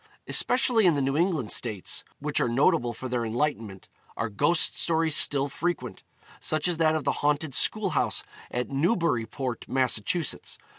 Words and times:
Especially 0.27 0.87
in 0.87 0.95
the 0.95 1.01
New 1.03 1.15
England 1.15 1.51
states, 1.51 2.03
which 2.17 2.39
are 2.39 2.49
notable 2.49 2.91
for 2.91 3.07
their 3.07 3.23
enlightenment, 3.23 3.87
are 4.17 4.29
ghost 4.29 4.75
stories 4.75 5.15
still 5.15 5.47
frequent 5.47 6.01
such 6.39 6.67
as 6.67 6.77
that 6.77 6.95
of 6.95 7.03
the 7.03 7.11
haunted 7.21 7.53
school 7.53 7.91
house 7.91 8.23
at 8.49 8.71
Newburyport, 8.71 9.67
Mass. 9.69 10.01